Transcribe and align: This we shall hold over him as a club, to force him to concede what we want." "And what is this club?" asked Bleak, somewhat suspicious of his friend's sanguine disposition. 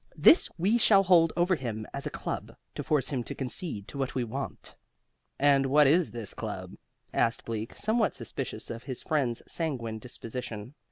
This 0.17 0.49
we 0.57 0.79
shall 0.79 1.03
hold 1.03 1.31
over 1.37 1.53
him 1.53 1.85
as 1.93 2.07
a 2.07 2.09
club, 2.09 2.55
to 2.73 2.81
force 2.81 3.09
him 3.09 3.23
to 3.25 3.35
concede 3.35 3.93
what 3.93 4.15
we 4.15 4.23
want." 4.23 4.75
"And 5.37 5.67
what 5.67 5.85
is 5.85 6.09
this 6.09 6.33
club?" 6.33 6.73
asked 7.13 7.45
Bleak, 7.45 7.77
somewhat 7.77 8.15
suspicious 8.15 8.71
of 8.71 8.81
his 8.81 9.03
friend's 9.03 9.43
sanguine 9.45 9.99
disposition. 9.99 10.73